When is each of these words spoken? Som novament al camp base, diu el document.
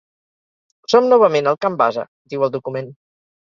Som 0.93 1.09
novament 1.11 1.49
al 1.51 1.59
camp 1.67 1.77
base, 1.83 2.07
diu 2.35 2.47
el 2.49 2.53
document. 2.57 2.91